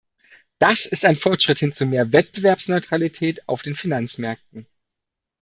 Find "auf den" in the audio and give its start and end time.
3.47-3.75